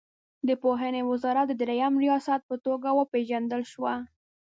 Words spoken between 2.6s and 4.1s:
توګه وپېژندل شوه.